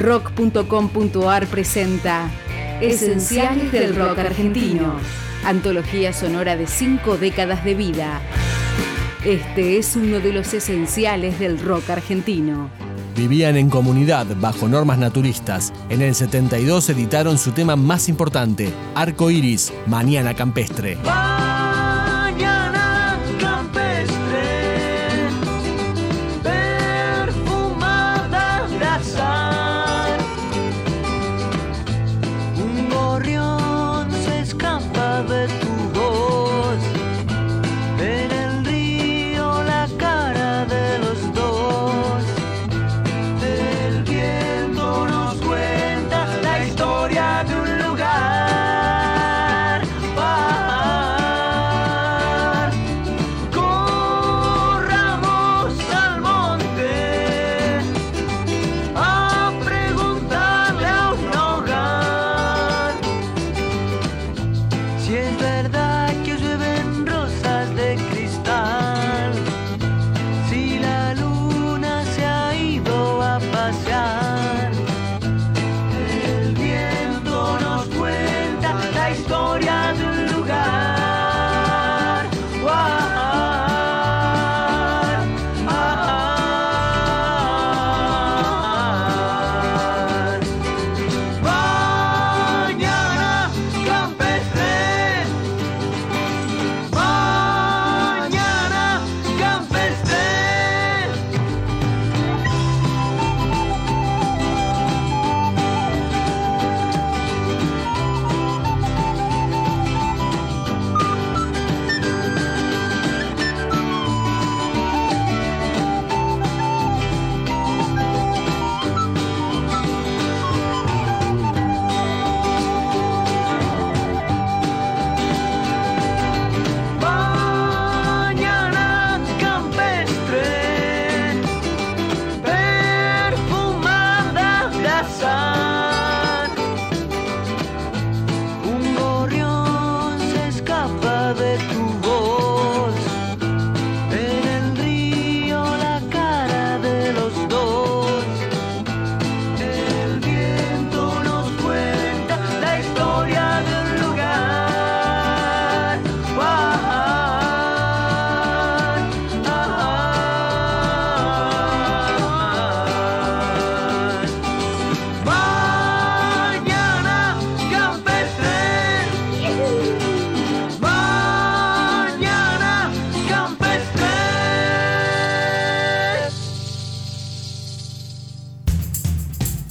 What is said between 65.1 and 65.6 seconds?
Si es